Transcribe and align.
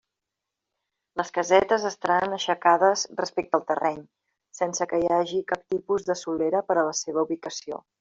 Les 1.21 1.29
casetes 1.35 1.85
estaran 1.89 2.33
aixecades 2.39 3.05
respecte 3.21 3.59
al 3.61 3.67
terreny, 3.69 4.03
sense 4.63 4.91
que 4.95 5.03
hi 5.05 5.09
hagi 5.21 5.47
cap 5.55 5.73
tipus 5.79 6.13
de 6.13 6.21
solera 6.27 6.67
per 6.73 6.81
a 6.83 6.91
la 6.93 7.01
seva 7.07 7.31
ubicació. 7.33 7.85